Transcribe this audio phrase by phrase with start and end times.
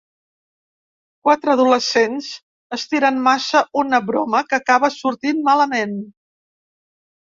[1.27, 2.29] Quatre adolescents
[2.77, 5.95] estiren massa una broma que acaba sortint malament.